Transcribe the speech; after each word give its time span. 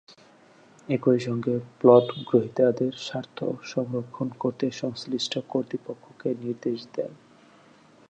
একই 0.89 1.19
সঙ্গে 1.19 1.53
প্লট 1.79 2.07
গ্রহীতাদের 2.27 2.93
স্বার্থ 2.99 3.37
সংরক্ষণ 3.65 4.27
করতে 4.39 4.65
সংশ্লিষ্ট 4.81 5.33
কর্তৃপক্ষকে 5.49 6.29
নির্দেশ 6.43 6.79
দেন। 6.95 7.11